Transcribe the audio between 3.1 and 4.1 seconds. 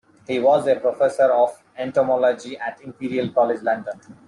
College London.